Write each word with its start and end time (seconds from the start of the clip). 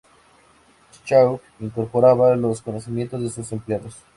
Schaub 1.05 1.41
incorporaba 1.59 2.35
los 2.35 2.63
conocimientos 2.63 3.21
de 3.21 3.29
sus 3.29 3.51
Empleados. 3.51 3.97